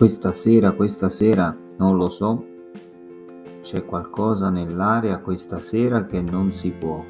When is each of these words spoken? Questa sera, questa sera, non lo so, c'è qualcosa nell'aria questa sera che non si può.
Questa 0.00 0.32
sera, 0.32 0.72
questa 0.72 1.10
sera, 1.10 1.54
non 1.76 1.98
lo 1.98 2.08
so, 2.08 2.46
c'è 3.60 3.84
qualcosa 3.84 4.48
nell'aria 4.48 5.18
questa 5.18 5.60
sera 5.60 6.06
che 6.06 6.22
non 6.22 6.52
si 6.52 6.70
può. 6.70 7.04